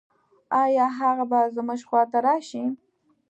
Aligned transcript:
آيا 0.63 0.85
هغه 0.99 1.23
به 1.31 1.39
زموږ 1.55 1.79
خواته 1.87 2.17
راشي؟ 2.25 2.63